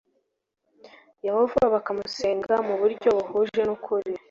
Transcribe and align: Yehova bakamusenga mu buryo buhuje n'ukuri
Yehova 1.25 1.61
bakamusenga 1.73 2.53
mu 2.67 2.75
buryo 2.81 3.09
buhuje 3.17 3.61
n'ukuri 3.67 4.11